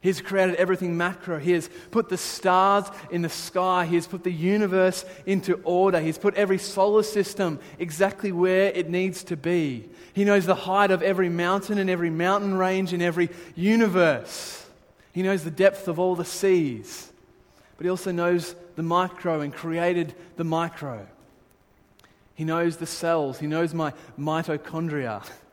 He's 0.02 0.22
created 0.22 0.56
everything 0.56 0.96
macro. 0.96 1.40
He 1.40 1.52
has 1.52 1.70
put 1.92 2.08
the 2.08 2.18
stars 2.18 2.86
in 3.12 3.22
the 3.22 3.30
sky. 3.30 3.86
He 3.86 3.96
has 3.96 4.08
put 4.08 4.24
the 4.24 4.32
universe 4.32 5.04
into 5.26 5.60
order. 5.64 6.00
He's 6.00 6.18
put 6.18 6.36
every 6.36 6.58
solar 6.58 7.04
system 7.04 7.60
exactly 7.80 8.32
where 8.32 8.72
it 8.72 8.90
needs 8.90 9.26
to 9.26 9.36
be. 9.36 9.90
He 10.14 10.24
knows 10.24 10.46
the 10.46 10.56
height 10.56 10.92
of 10.92 11.02
every 11.02 11.28
mountain 11.28 11.78
and 11.78 11.90
every 11.90 12.10
mountain 12.10 12.54
range 12.58 12.94
in 12.94 13.02
every 13.02 13.30
universe. 13.56 14.66
He 15.12 15.22
knows 15.22 15.44
the 15.44 15.52
depth 15.52 15.90
of 15.90 16.00
all 16.00 16.16
the 16.16 16.26
seas. 16.26 17.12
But 17.76 17.84
he 17.84 17.90
also 17.90 18.12
knows 18.12 18.56
the 18.78 18.84
micro 18.84 19.42
and 19.42 19.54
created 19.54 20.14
the 20.38 20.44
micro. 20.46 21.06
He 22.36 22.46
knows 22.46 22.78
the 22.78 22.86
cells. 22.86 23.40
He 23.40 23.48
knows 23.48 23.74
my 23.74 23.94
mitochondria. 24.18 25.24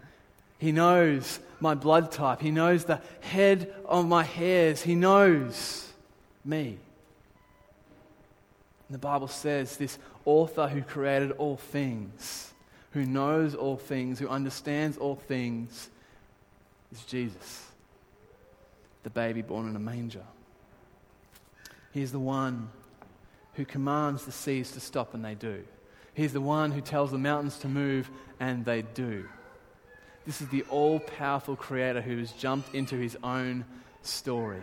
He 0.58 0.72
knows 0.72 1.38
my 1.60 1.74
blood 1.74 2.12
type. 2.12 2.40
He 2.40 2.50
knows 2.50 2.84
the 2.84 3.00
head 3.20 3.74
of 3.84 4.06
my 4.06 4.22
hairs. 4.22 4.82
He 4.82 4.94
knows 4.94 5.88
me. 6.44 6.78
And 8.88 8.94
the 8.94 8.98
Bible 8.98 9.28
says 9.28 9.76
this 9.76 9.98
author 10.24 10.68
who 10.68 10.82
created 10.82 11.32
all 11.32 11.56
things, 11.56 12.52
who 12.92 13.04
knows 13.04 13.54
all 13.54 13.76
things, 13.76 14.18
who 14.18 14.28
understands 14.28 14.96
all 14.96 15.16
things, 15.16 15.88
is 16.92 17.04
Jesus, 17.04 17.66
the 19.02 19.10
baby 19.10 19.42
born 19.42 19.68
in 19.68 19.76
a 19.76 19.80
manger. 19.80 20.22
He 21.92 22.02
is 22.02 22.12
the 22.12 22.20
one 22.20 22.68
who 23.54 23.64
commands 23.64 24.24
the 24.24 24.32
seas 24.32 24.70
to 24.72 24.80
stop, 24.80 25.14
and 25.14 25.24
they 25.24 25.34
do. 25.34 25.64
He's 26.14 26.32
the 26.32 26.40
one 26.40 26.70
who 26.70 26.80
tells 26.80 27.10
the 27.10 27.18
mountains 27.18 27.58
to 27.58 27.68
move, 27.68 28.08
and 28.38 28.64
they 28.64 28.82
do. 28.82 29.28
This 30.26 30.40
is 30.40 30.48
the 30.48 30.64
all 30.64 30.98
powerful 30.98 31.54
creator 31.54 32.00
who 32.00 32.18
has 32.18 32.32
jumped 32.32 32.74
into 32.74 32.96
his 32.96 33.16
own 33.22 33.64
story. 34.02 34.60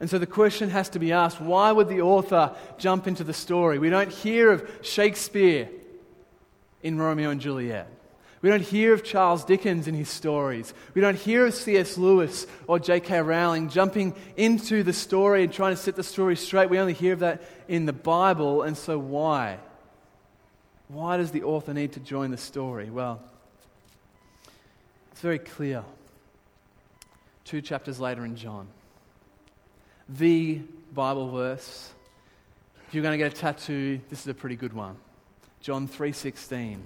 And 0.00 0.10
so 0.10 0.18
the 0.18 0.26
question 0.26 0.70
has 0.70 0.88
to 0.90 0.98
be 0.98 1.12
asked 1.12 1.40
why 1.40 1.72
would 1.72 1.88
the 1.88 2.02
author 2.02 2.54
jump 2.78 3.06
into 3.06 3.24
the 3.24 3.32
story? 3.32 3.78
We 3.78 3.90
don't 3.90 4.12
hear 4.12 4.50
of 4.50 4.68
Shakespeare 4.82 5.68
in 6.82 6.98
Romeo 6.98 7.30
and 7.30 7.40
Juliet. 7.40 7.88
We 8.42 8.48
don't 8.48 8.62
hear 8.62 8.92
of 8.92 9.04
Charles 9.04 9.44
Dickens 9.44 9.86
in 9.86 9.94
his 9.94 10.08
stories. 10.08 10.74
We 10.94 11.00
don't 11.00 11.16
hear 11.16 11.46
of 11.46 11.54
C.S. 11.54 11.96
Lewis 11.96 12.48
or 12.66 12.80
J.K. 12.80 13.22
Rowling 13.22 13.68
jumping 13.68 14.16
into 14.36 14.82
the 14.82 14.92
story 14.92 15.44
and 15.44 15.52
trying 15.52 15.76
to 15.76 15.80
set 15.80 15.94
the 15.94 16.02
story 16.02 16.34
straight. 16.34 16.68
We 16.68 16.80
only 16.80 16.92
hear 16.92 17.12
of 17.12 17.20
that 17.20 17.40
in 17.68 17.86
the 17.86 17.92
Bible. 17.92 18.62
And 18.62 18.76
so, 18.76 18.98
why? 18.98 19.58
Why 20.88 21.18
does 21.18 21.30
the 21.30 21.44
author 21.44 21.72
need 21.72 21.92
to 21.92 22.00
join 22.00 22.32
the 22.32 22.36
story? 22.36 22.90
Well, 22.90 23.22
very 25.22 25.38
clear. 25.38 25.84
Two 27.44 27.62
chapters 27.62 28.00
later 28.00 28.24
in 28.24 28.36
John. 28.36 28.66
The 30.08 30.60
Bible 30.92 31.30
verse. 31.30 31.92
If 32.88 32.94
you're 32.94 33.02
going 33.02 33.18
to 33.18 33.24
get 33.24 33.32
a 33.32 33.36
tattoo, 33.36 34.00
this 34.10 34.20
is 34.20 34.26
a 34.26 34.34
pretty 34.34 34.56
good 34.56 34.72
one. 34.72 34.96
John 35.60 35.86
3:16 35.86 36.82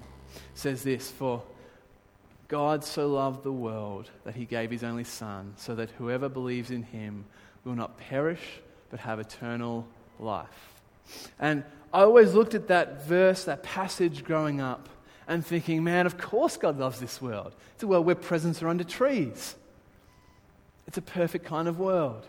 says 0.54 0.82
this, 0.82 1.10
"For 1.10 1.42
God 2.48 2.84
so 2.84 3.08
loved 3.08 3.42
the 3.42 3.52
world 3.52 4.10
that 4.24 4.36
he 4.36 4.44
gave 4.44 4.70
his 4.70 4.84
only 4.84 5.04
son, 5.04 5.54
so 5.56 5.74
that 5.74 5.90
whoever 5.92 6.28
believes 6.28 6.70
in 6.70 6.82
him 6.82 7.24
will 7.64 7.74
not 7.74 7.96
perish 7.96 8.60
but 8.90 9.00
have 9.00 9.18
eternal 9.18 9.88
life." 10.20 10.74
And 11.38 11.64
I 11.92 12.02
always 12.02 12.34
looked 12.34 12.54
at 12.54 12.68
that 12.68 13.02
verse, 13.02 13.44
that 13.44 13.62
passage 13.62 14.24
growing 14.24 14.60
up, 14.60 14.90
and 15.28 15.44
thinking, 15.44 15.82
man, 15.84 16.06
of 16.06 16.18
course 16.18 16.56
God 16.56 16.78
loves 16.78 17.00
this 17.00 17.20
world. 17.20 17.54
It's 17.74 17.82
a 17.82 17.86
world 17.86 18.06
where 18.06 18.14
presents 18.14 18.62
are 18.62 18.68
under 18.68 18.84
trees. 18.84 19.54
It's 20.86 20.98
a 20.98 21.02
perfect 21.02 21.44
kind 21.44 21.68
of 21.68 21.78
world. 21.78 22.26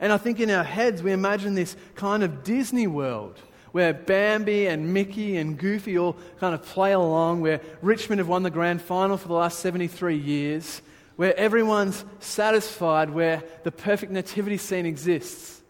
And 0.00 0.12
I 0.12 0.16
think 0.16 0.40
in 0.40 0.50
our 0.50 0.64
heads, 0.64 1.02
we 1.02 1.12
imagine 1.12 1.54
this 1.54 1.76
kind 1.94 2.22
of 2.22 2.42
Disney 2.44 2.86
world 2.86 3.38
where 3.74 3.92
Bambi 3.92 4.68
and 4.68 4.94
Mickey 4.94 5.36
and 5.36 5.58
Goofy 5.58 5.98
all 5.98 6.16
kind 6.38 6.54
of 6.54 6.62
play 6.62 6.92
along, 6.92 7.40
where 7.40 7.60
Richmond 7.82 8.20
have 8.20 8.28
won 8.28 8.44
the 8.44 8.50
grand 8.50 8.80
final 8.80 9.16
for 9.16 9.26
the 9.26 9.34
last 9.34 9.58
73 9.58 10.16
years, 10.16 10.80
where 11.16 11.36
everyone's 11.36 12.04
satisfied, 12.20 13.10
where 13.10 13.42
the 13.64 13.72
perfect 13.72 14.12
nativity 14.12 14.58
scene 14.58 14.86
exists. 14.86 15.60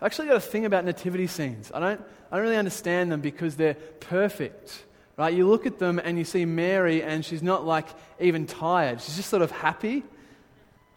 I 0.00 0.06
actually 0.06 0.28
got 0.28 0.38
a 0.38 0.40
thing 0.40 0.64
about 0.64 0.86
nativity 0.86 1.26
scenes. 1.26 1.70
I 1.74 1.80
don't, 1.80 2.00
I 2.32 2.36
don't 2.36 2.44
really 2.46 2.56
understand 2.56 3.12
them 3.12 3.20
because 3.20 3.56
they're 3.56 3.74
perfect. 3.74 4.82
Right? 5.16 5.32
You 5.32 5.48
look 5.48 5.66
at 5.66 5.78
them 5.78 6.00
and 6.02 6.18
you 6.18 6.24
see 6.24 6.44
Mary, 6.44 7.02
and 7.02 7.24
she's 7.24 7.42
not 7.42 7.64
like 7.64 7.86
even 8.18 8.46
tired. 8.46 9.00
She's 9.00 9.16
just 9.16 9.30
sort 9.30 9.42
of 9.42 9.50
happy. 9.50 10.02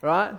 Right? 0.02 0.34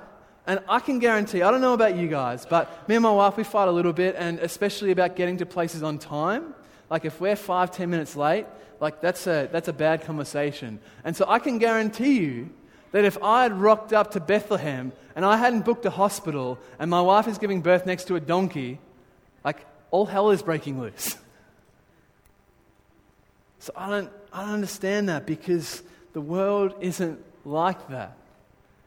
And 0.47 0.61
I 0.69 0.81
can 0.81 0.99
guarantee, 0.99 1.43
I 1.43 1.51
don't 1.51 1.61
know 1.61 1.75
about 1.75 1.97
you 1.97 2.09
guys, 2.09 2.47
but 2.47 2.89
me 2.89 2.97
and 2.97 3.03
my 3.03 3.13
wife, 3.13 3.37
we 3.37 3.45
fight 3.45 3.69
a 3.69 3.71
little 3.71 3.93
bit, 3.93 4.15
and 4.17 4.39
especially 4.39 4.91
about 4.91 5.15
getting 5.15 5.37
to 5.39 5.47
places 5.47 5.83
on 5.83 5.99
time. 5.99 6.55
Like 6.91 7.05
if 7.05 7.21
we're 7.21 7.37
five, 7.37 7.71
ten 7.71 7.91
minutes 7.91 8.17
late, 8.17 8.47
like 8.81 9.01
that's 9.01 9.27
a, 9.27 9.49
that's 9.53 9.69
a 9.69 9.73
bad 9.73 10.05
conversation. 10.05 10.81
And 11.05 11.15
so 11.15 11.27
I 11.29 11.39
can 11.39 11.59
guarantee 11.59 12.19
you 12.21 12.51
that 12.93 13.05
if 13.05 13.23
I 13.23 13.43
had 13.43 13.53
rocked 13.53 13.93
up 13.93 14.13
to 14.13 14.21
Bethlehem 14.21 14.93
and 15.15 15.25
I 15.25 15.37
hadn't 15.37 15.65
booked 15.65 15.85
a 15.85 15.91
hospital 15.91 16.59
and 16.79 16.91
my 16.91 17.03
wife 17.03 17.29
is 17.29 17.39
giving 17.39 17.61
birth 17.61 17.85
next 17.85 18.05
to 18.05 18.17
a 18.17 18.21
donkey, 18.21 18.81
like 19.45 19.67
all 19.91 20.07
hell 20.07 20.31
is 20.31 20.43
breaking 20.43 20.81
loose. 20.81 21.17
So 23.59 23.73
I 23.77 23.89
don't, 23.89 24.11
I 24.33 24.43
don't 24.43 24.55
understand 24.55 25.09
that 25.09 25.27
because 25.27 25.83
the 26.13 26.21
world 26.21 26.75
isn't 26.81 27.19
like 27.45 27.89
that. 27.89 28.17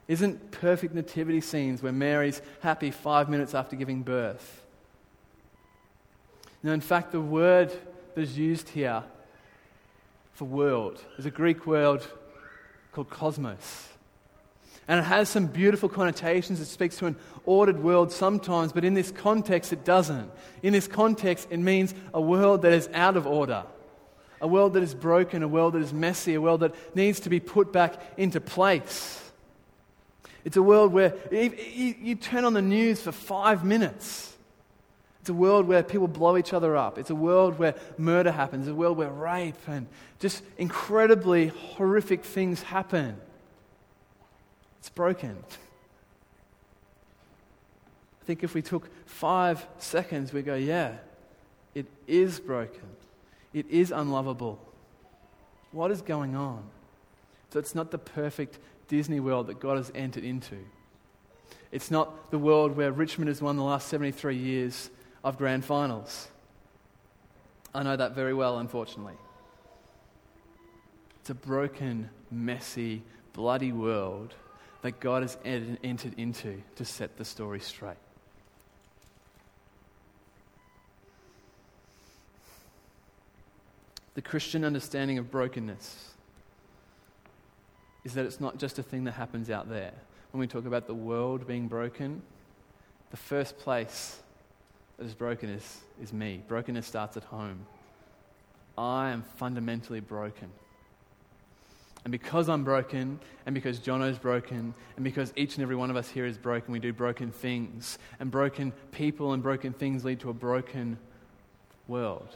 Isn't 0.07 0.51
perfect 0.51 0.93
nativity 0.93 1.41
scenes 1.41 1.81
where 1.81 1.91
Mary's 1.91 2.41
happy 2.61 2.91
five 2.91 3.29
minutes 3.29 3.53
after 3.53 3.75
giving 3.75 4.01
birth. 4.01 4.65
Now, 6.63 6.73
in 6.73 6.81
fact, 6.81 7.11
the 7.11 7.21
word 7.21 7.71
that 8.13 8.21
is 8.21 8.37
used 8.37 8.69
here 8.69 9.03
for 10.33 10.45
world 10.45 11.01
is 11.17 11.25
a 11.25 11.31
Greek 11.31 11.65
word 11.65 12.01
called 12.91 13.09
cosmos. 13.09 13.87
And 14.87 14.99
it 14.99 15.03
has 15.03 15.29
some 15.29 15.45
beautiful 15.45 15.87
connotations. 15.87 16.59
It 16.59 16.65
speaks 16.65 16.97
to 16.97 17.05
an 17.05 17.15
ordered 17.45 17.81
world 17.81 18.11
sometimes, 18.11 18.73
but 18.73 18.83
in 18.83 18.93
this 18.93 19.11
context, 19.11 19.71
it 19.71 19.85
doesn't. 19.85 20.29
In 20.63 20.73
this 20.73 20.87
context, 20.87 21.47
it 21.49 21.59
means 21.59 21.93
a 22.13 22.19
world 22.19 22.63
that 22.63 22.73
is 22.73 22.89
out 22.93 23.15
of 23.15 23.25
order 23.25 23.63
a 24.41 24.47
world 24.47 24.73
that 24.73 24.83
is 24.83 24.93
broken, 24.93 25.43
a 25.43 25.47
world 25.47 25.73
that 25.73 25.81
is 25.81 25.93
messy, 25.93 26.33
a 26.33 26.41
world 26.41 26.61
that 26.61 26.73
needs 26.95 27.21
to 27.21 27.29
be 27.29 27.39
put 27.39 27.71
back 27.71 28.01
into 28.17 28.41
place. 28.41 29.31
It's 30.43 30.57
a 30.57 30.63
world 30.63 30.91
where 30.91 31.13
you, 31.31 32.15
turn 32.15 32.43
on 32.45 32.53
the 32.53 32.61
news 32.61 33.01
for 33.01 33.11
five 33.11 33.63
minutes. 33.63 34.35
It's 35.19 35.29
a 35.29 35.35
world 35.35 35.67
where 35.67 35.83
people 35.83 36.07
blow 36.07 36.35
each 36.35 36.51
other 36.51 36.75
up. 36.75 36.97
It's 36.97 37.11
a 37.11 37.15
world 37.15 37.59
where 37.59 37.75
murder 37.99 38.31
happens. 38.31 38.67
It's 38.67 38.71
a 38.71 38.75
world 38.75 38.97
where 38.97 39.11
rape 39.11 39.55
and 39.67 39.85
just 40.19 40.41
incredibly 40.57 41.49
horrific 41.49 42.23
things 42.23 42.63
happen. 42.63 43.15
It's 44.79 44.89
broken. 44.89 45.37
I 48.21 48.25
think 48.25 48.43
if 48.43 48.55
we 48.55 48.63
took 48.63 48.89
five 49.05 49.63
seconds, 49.77 50.33
we 50.33 50.41
go, 50.41 50.55
yeah, 50.55 50.95
it 51.75 51.85
is 52.07 52.39
broken. 52.39 52.90
It 53.53 53.69
is 53.69 53.91
unlovable. 53.91 54.59
What 55.71 55.91
is 55.91 56.01
going 56.01 56.35
on? 56.35 56.63
So 57.49 57.59
it's 57.59 57.75
not 57.75 57.91
the 57.91 57.97
perfect 57.97 58.59
Disney 58.87 59.19
world 59.19 59.47
that 59.47 59.59
God 59.59 59.77
has 59.77 59.91
entered 59.93 60.23
into. 60.23 60.57
It's 61.71 61.91
not 61.91 62.31
the 62.31 62.37
world 62.37 62.75
where 62.75 62.91
Richmond 62.91 63.29
has 63.29 63.41
won 63.41 63.55
the 63.55 63.63
last 63.63 63.87
73 63.87 64.35
years 64.35 64.89
of 65.23 65.37
grand 65.37 65.63
finals. 65.63 66.27
I 67.73 67.83
know 67.83 67.95
that 67.95 68.15
very 68.15 68.33
well, 68.33 68.59
unfortunately. 68.59 69.13
It's 71.21 71.29
a 71.29 71.35
broken, 71.35 72.09
messy, 72.29 73.03
bloody 73.33 73.71
world 73.71 74.33
that 74.81 74.99
God 74.99 75.21
has 75.21 75.37
entered 75.45 76.15
into 76.17 76.61
to 76.75 76.85
set 76.85 77.17
the 77.17 77.23
story 77.23 77.59
straight. 77.59 77.97
The 84.13 84.21
Christian 84.21 84.63
understanding 84.65 85.17
of 85.17 85.31
brokenness 85.31 86.11
is 88.03 88.13
that 88.13 88.25
it's 88.25 88.41
not 88.41 88.57
just 88.57 88.79
a 88.79 88.83
thing 88.83 89.05
that 89.05 89.13
happens 89.13 89.49
out 89.49 89.69
there. 89.69 89.93
When 90.31 90.39
we 90.39 90.47
talk 90.47 90.65
about 90.65 90.87
the 90.87 90.93
world 90.93 91.47
being 91.47 91.67
broken, 91.67 92.21
the 93.11 93.17
first 93.17 93.57
place 93.57 94.19
that 94.97 95.05
is 95.05 95.13
broken 95.13 95.49
is, 95.49 95.81
is 96.01 96.11
me. 96.11 96.41
Brokenness 96.47 96.87
starts 96.87 97.17
at 97.17 97.23
home. 97.23 97.65
I 98.77 99.11
am 99.11 99.23
fundamentally 99.37 99.99
broken. 99.99 100.49
And 102.03 102.11
because 102.11 102.49
I'm 102.49 102.63
broken, 102.63 103.19
and 103.45 103.53
because 103.53 103.77
Jono's 103.77 104.17
broken, 104.17 104.73
and 104.95 105.03
because 105.03 105.31
each 105.35 105.55
and 105.55 105.63
every 105.63 105.75
one 105.75 105.91
of 105.91 105.95
us 105.95 106.09
here 106.09 106.25
is 106.25 106.37
broken, 106.37 106.71
we 106.71 106.79
do 106.79 106.91
broken 106.91 107.31
things. 107.31 107.99
And 108.19 108.31
broken 108.31 108.71
people 108.91 109.33
and 109.33 109.43
broken 109.43 109.71
things 109.71 110.03
lead 110.03 110.19
to 110.21 110.31
a 110.31 110.33
broken 110.33 110.97
world. 111.87 112.29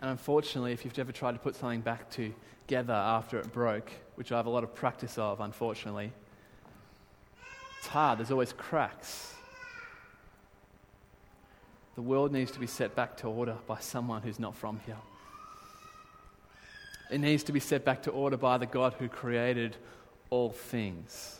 And 0.00 0.10
unfortunately, 0.10 0.72
if 0.72 0.84
you've 0.84 0.98
ever 0.98 1.12
tried 1.12 1.32
to 1.32 1.38
put 1.38 1.56
something 1.56 1.80
back 1.80 2.08
together 2.10 2.92
after 2.92 3.38
it 3.38 3.52
broke, 3.52 3.90
which 4.14 4.30
I 4.30 4.36
have 4.36 4.46
a 4.46 4.50
lot 4.50 4.62
of 4.62 4.74
practice 4.74 5.18
of, 5.18 5.40
unfortunately, 5.40 6.12
it's 7.78 7.88
hard. 7.88 8.18
There's 8.18 8.30
always 8.30 8.52
cracks. 8.52 9.34
The 11.96 12.02
world 12.02 12.32
needs 12.32 12.52
to 12.52 12.60
be 12.60 12.66
set 12.68 12.94
back 12.94 13.16
to 13.18 13.26
order 13.26 13.56
by 13.66 13.80
someone 13.80 14.22
who's 14.22 14.38
not 14.38 14.54
from 14.54 14.80
here. 14.86 14.96
It 17.10 17.18
needs 17.18 17.42
to 17.44 17.52
be 17.52 17.60
set 17.60 17.84
back 17.84 18.02
to 18.04 18.10
order 18.10 18.36
by 18.36 18.58
the 18.58 18.66
God 18.66 18.94
who 18.98 19.08
created 19.08 19.76
all 20.30 20.50
things, 20.50 21.37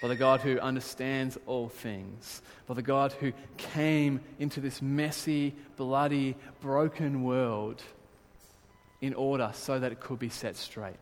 by 0.00 0.08
the 0.08 0.16
God 0.16 0.40
who 0.40 0.58
understands 0.58 1.38
all 1.46 1.68
things, 1.68 2.42
by 2.66 2.74
the 2.74 2.82
God 2.82 3.12
who 3.12 3.32
came 3.56 4.20
into 4.38 4.60
this 4.60 4.82
messy, 4.82 5.54
bloody, 5.76 6.36
broken 6.60 7.22
world 7.22 7.82
in 9.00 9.14
order 9.14 9.50
so 9.54 9.78
that 9.78 9.92
it 9.92 10.00
could 10.00 10.18
be 10.18 10.28
set 10.28 10.56
straight. 10.56 10.96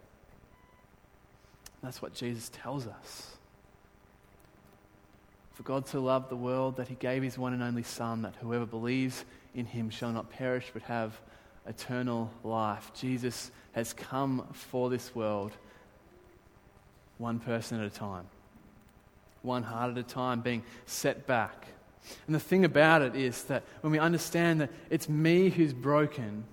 That's 1.83 2.01
what 2.01 2.15
Jesus 2.15 2.51
tells 2.51 2.87
us. 2.87 3.37
For 5.55 5.63
God 5.63 5.87
so 5.87 6.01
loved 6.01 6.31
the 6.31 6.37
world 6.37 6.77
that 6.77 6.89
he 6.89 6.95
gave 6.97 7.23
his 7.23 7.39
one 7.39 7.53
and 7.53 7.63
only 7.63 7.85
Son, 7.85 8.23
that 8.23 8.35
whoever 8.41 8.67
believes 8.67 9.25
in 9.55 9.67
him 9.67 9.91
shall 9.91 10.11
not 10.11 10.31
perish 10.31 10.71
but 10.73 10.83
have 10.83 11.21
eternal 11.67 12.31
life. 12.43 12.91
Jesus 12.95 13.51
has 13.73 13.93
come 13.93 14.47
for 14.53 14.91
this 14.91 15.15
world 15.15 15.53
one 17.19 17.39
person 17.39 17.81
at 17.81 17.87
a 17.87 17.91
time, 17.91 18.27
one 19.45 19.63
heart 19.63 19.91
at 19.91 19.99
a 19.99 20.03
time, 20.03 20.41
being 20.41 20.63
set 20.87 21.27
back. 21.27 21.67
And 22.27 22.35
the 22.35 22.41
thing 22.41 22.65
about 22.65 23.03
it 23.03 23.15
is 23.15 23.45
that 23.45 23.63
when 23.81 23.93
we 23.93 23.99
understand 23.99 24.61
that 24.61 24.71
it's 24.91 25.09
me 25.09 25.49
who's 25.51 25.73
broken, 25.73 26.45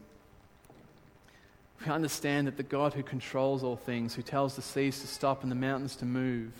we 1.86 1.92
understand 1.92 2.48
that 2.48 2.58
the 2.58 2.64
God 2.64 2.94
who 2.94 3.04
controls 3.04 3.64
all 3.64 3.76
things, 3.76 4.14
who 4.14 4.22
tells 4.22 4.56
the 4.56 4.62
seas 4.62 5.02
to 5.02 5.08
stop 5.08 5.44
and 5.44 5.52
the 5.52 5.56
mountains 5.56 5.96
to 5.98 6.06
move, 6.06 6.52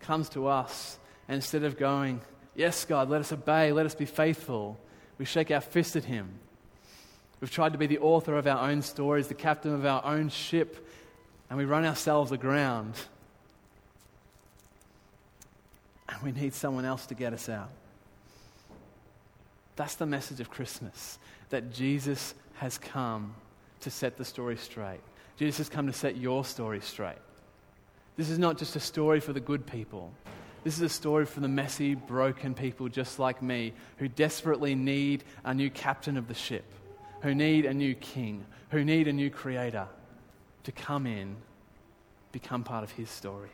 comes 0.00 0.28
to 0.30 0.46
us, 0.46 0.98
and 1.28 1.36
instead 1.36 1.64
of 1.64 1.78
going, 1.78 2.20
Yes, 2.54 2.84
God, 2.84 3.08
let 3.08 3.20
us 3.20 3.32
obey, 3.32 3.70
let 3.70 3.86
us 3.86 3.94
be 3.94 4.04
faithful, 4.04 4.78
we 5.16 5.24
shake 5.24 5.50
our 5.52 5.60
fist 5.60 5.94
at 5.94 6.04
Him. 6.04 6.28
We've 7.40 7.50
tried 7.50 7.72
to 7.72 7.78
be 7.78 7.86
the 7.86 7.98
author 7.98 8.36
of 8.36 8.48
our 8.48 8.68
own 8.68 8.82
stories, 8.82 9.28
the 9.28 9.34
captain 9.34 9.72
of 9.72 9.86
our 9.86 10.04
own 10.04 10.28
ship, 10.28 10.88
and 11.48 11.56
we 11.56 11.64
run 11.64 11.84
ourselves 11.84 12.32
aground. 12.32 12.94
And 16.08 16.22
we 16.22 16.32
need 16.32 16.54
someone 16.54 16.84
else 16.84 17.06
to 17.06 17.14
get 17.14 17.32
us 17.32 17.48
out. 17.48 17.70
That's 19.76 19.94
the 19.94 20.06
message 20.06 20.40
of 20.40 20.50
Christmas 20.50 21.18
that 21.50 21.72
Jesus 21.72 22.34
has 22.54 22.78
come 22.78 23.34
to 23.80 23.90
set 23.90 24.16
the 24.16 24.24
story 24.24 24.56
straight. 24.56 25.00
Jesus 25.36 25.58
has 25.58 25.68
come 25.68 25.86
to 25.86 25.92
set 25.92 26.16
your 26.16 26.44
story 26.44 26.80
straight. 26.80 27.18
This 28.16 28.28
is 28.28 28.38
not 28.38 28.58
just 28.58 28.74
a 28.74 28.80
story 28.80 29.20
for 29.20 29.32
the 29.32 29.40
good 29.40 29.66
people. 29.66 30.12
This 30.64 30.74
is 30.74 30.82
a 30.82 30.88
story 30.88 31.24
for 31.24 31.38
the 31.38 31.48
messy, 31.48 31.94
broken 31.94 32.54
people 32.54 32.88
just 32.88 33.20
like 33.20 33.40
me 33.40 33.72
who 33.98 34.08
desperately 34.08 34.74
need 34.74 35.22
a 35.44 35.54
new 35.54 35.70
captain 35.70 36.16
of 36.16 36.26
the 36.26 36.34
ship, 36.34 36.64
who 37.22 37.34
need 37.34 37.64
a 37.64 37.72
new 37.72 37.94
king, 37.94 38.44
who 38.70 38.84
need 38.84 39.06
a 39.06 39.12
new 39.12 39.30
creator 39.30 39.86
to 40.64 40.72
come 40.72 41.06
in, 41.06 41.36
become 42.32 42.64
part 42.64 42.82
of 42.82 42.90
his 42.90 43.08
story. 43.08 43.50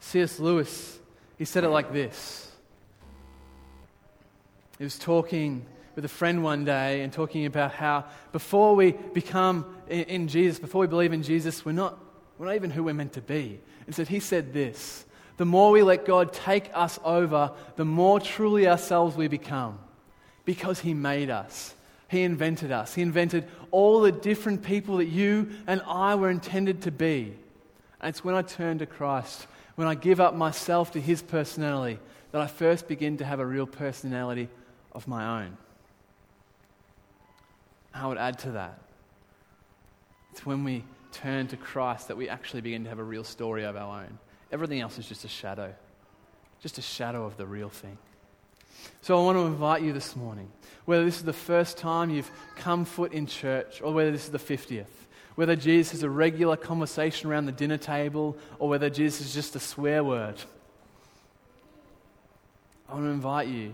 C.S. 0.00 0.38
Lewis, 0.38 0.98
he 1.38 1.44
said 1.44 1.64
it 1.64 1.68
like 1.68 1.92
this. 1.92 2.50
He 4.78 4.84
was 4.84 4.98
talking 4.98 5.66
with 5.94 6.04
a 6.04 6.08
friend 6.08 6.42
one 6.42 6.64
day 6.64 7.02
and 7.02 7.12
talking 7.12 7.46
about 7.46 7.72
how 7.72 8.06
before 8.32 8.74
we 8.74 8.92
become 8.92 9.66
in 9.88 10.28
Jesus, 10.28 10.58
before 10.58 10.80
we 10.80 10.86
believe 10.86 11.12
in 11.12 11.22
Jesus, 11.22 11.64
we're 11.64 11.72
not 11.72 11.98
we're 12.40 12.46
not 12.46 12.54
even 12.54 12.70
who 12.70 12.84
we're 12.84 12.94
meant 12.94 13.12
to 13.12 13.20
be. 13.20 13.60
Instead, 13.86 14.08
he 14.08 14.18
said 14.18 14.54
this 14.54 15.04
The 15.36 15.44
more 15.44 15.70
we 15.70 15.82
let 15.82 16.06
God 16.06 16.32
take 16.32 16.70
us 16.72 16.98
over, 17.04 17.52
the 17.76 17.84
more 17.84 18.18
truly 18.18 18.66
ourselves 18.66 19.14
we 19.14 19.28
become. 19.28 19.78
Because 20.46 20.80
he 20.80 20.94
made 20.94 21.28
us, 21.28 21.74
he 22.08 22.22
invented 22.22 22.72
us, 22.72 22.94
he 22.94 23.02
invented 23.02 23.46
all 23.70 24.00
the 24.00 24.10
different 24.10 24.62
people 24.62 24.96
that 24.96 25.08
you 25.08 25.50
and 25.66 25.82
I 25.86 26.14
were 26.14 26.30
intended 26.30 26.82
to 26.82 26.90
be. 26.90 27.34
And 28.00 28.08
it's 28.08 28.24
when 28.24 28.34
I 28.34 28.40
turn 28.40 28.78
to 28.78 28.86
Christ, 28.86 29.46
when 29.76 29.88
I 29.88 29.94
give 29.94 30.20
up 30.20 30.34
myself 30.34 30.92
to 30.92 31.00
his 31.00 31.22
personality, 31.22 31.98
that 32.32 32.40
I 32.40 32.46
first 32.46 32.88
begin 32.88 33.16
to 33.18 33.24
have 33.24 33.40
a 33.40 33.46
real 33.46 33.66
personality 33.66 34.48
of 34.92 35.08
my 35.08 35.42
own. 35.42 35.56
I 37.92 38.06
would 38.06 38.18
add 38.18 38.38
to 38.40 38.52
that. 38.52 38.78
It's 40.32 40.46
when 40.46 40.64
we 40.64 40.84
turn 41.12 41.48
to 41.48 41.56
Christ 41.56 42.08
that 42.08 42.16
we 42.16 42.28
actually 42.28 42.60
begin 42.60 42.84
to 42.84 42.88
have 42.88 42.98
a 42.98 43.04
real 43.04 43.24
story 43.24 43.64
of 43.64 43.76
our 43.76 44.02
own. 44.02 44.18
Everything 44.52 44.80
else 44.80 44.98
is 44.98 45.06
just 45.06 45.24
a 45.24 45.28
shadow, 45.28 45.74
just 46.62 46.78
a 46.78 46.82
shadow 46.82 47.24
of 47.24 47.36
the 47.36 47.46
real 47.46 47.68
thing. 47.68 47.98
So 49.02 49.20
I 49.20 49.24
want 49.24 49.36
to 49.36 49.42
invite 49.42 49.82
you 49.82 49.92
this 49.92 50.14
morning, 50.16 50.50
whether 50.84 51.04
this 51.04 51.16
is 51.16 51.24
the 51.24 51.32
first 51.32 51.78
time 51.78 52.10
you've 52.10 52.30
come 52.56 52.84
foot 52.84 53.12
in 53.12 53.26
church 53.26 53.80
or 53.82 53.92
whether 53.92 54.10
this 54.10 54.24
is 54.24 54.30
the 54.30 54.38
50th, 54.38 54.86
whether 55.34 55.56
Jesus 55.56 55.94
is 55.94 56.02
a 56.02 56.10
regular 56.10 56.56
conversation 56.56 57.30
around 57.30 57.46
the 57.46 57.52
dinner 57.52 57.78
table 57.78 58.36
or 58.58 58.68
whether 58.68 58.90
Jesus 58.90 59.28
is 59.28 59.34
just 59.34 59.56
a 59.56 59.60
swear 59.60 60.02
word. 60.02 60.36
I 62.88 62.94
want 62.94 63.06
to 63.06 63.10
invite 63.10 63.48
you 63.48 63.72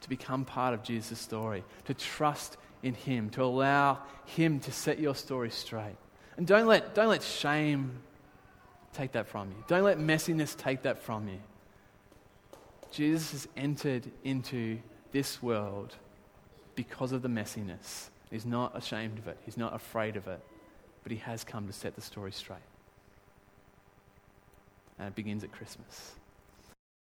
to 0.00 0.08
become 0.08 0.44
part 0.44 0.74
of 0.74 0.82
Jesus' 0.82 1.18
story, 1.18 1.64
to 1.84 1.94
trust 1.94 2.56
in 2.82 2.94
Him, 2.94 3.30
to 3.30 3.42
allow 3.42 3.98
Him 4.26 4.60
to 4.60 4.72
set 4.72 4.98
your 4.98 5.14
story 5.14 5.50
straight. 5.50 5.96
And 6.36 6.46
don't 6.46 6.66
let, 6.66 6.94
don't 6.94 7.08
let 7.08 7.22
shame 7.22 7.92
take 8.92 9.12
that 9.12 9.28
from 9.28 9.50
you. 9.50 9.64
Don't 9.66 9.84
let 9.84 9.98
messiness 9.98 10.56
take 10.56 10.82
that 10.82 11.02
from 11.02 11.28
you. 11.28 11.38
Jesus 12.90 13.32
has 13.32 13.48
entered 13.56 14.10
into 14.24 14.78
this 15.12 15.42
world 15.42 15.94
because 16.74 17.12
of 17.12 17.22
the 17.22 17.28
messiness. 17.28 18.08
He's 18.30 18.46
not 18.46 18.76
ashamed 18.76 19.18
of 19.18 19.28
it, 19.28 19.38
he's 19.44 19.56
not 19.56 19.74
afraid 19.74 20.16
of 20.16 20.26
it, 20.26 20.40
but 21.02 21.12
he 21.12 21.18
has 21.18 21.44
come 21.44 21.66
to 21.66 21.72
set 21.72 21.94
the 21.94 22.02
story 22.02 22.32
straight. 22.32 22.58
And 24.98 25.08
it 25.08 25.14
begins 25.14 25.44
at 25.44 25.52
Christmas. 25.52 26.12